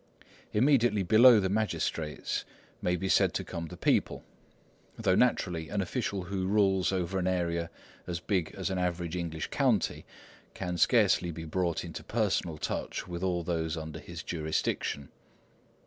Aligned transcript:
Immediately 0.51 1.03
below 1.03 1.39
the 1.39 1.47
magistrates 1.47 2.43
may 2.81 2.95
be 2.95 3.07
said 3.07 3.35
to 3.35 3.43
come 3.43 3.67
the 3.67 3.77
people; 3.77 4.23
though 4.97 5.13
naturally 5.13 5.69
an 5.69 5.79
official 5.79 6.23
who 6.23 6.47
rules 6.47 6.91
over 6.91 7.19
an 7.19 7.27
area 7.27 7.69
as 8.07 8.19
big 8.19 8.51
as 8.57 8.71
an 8.71 8.79
average 8.79 9.15
English 9.15 9.49
county 9.51 10.03
can 10.55 10.79
scarcely 10.79 11.29
be 11.29 11.45
brought 11.45 11.83
into 11.85 12.03
personal 12.03 12.57
touch 12.57 13.07
with 13.07 13.21
all 13.21 13.43
those 13.43 13.77
under 13.77 13.99
his 13.99 14.23
jurisdiction. 14.23 15.09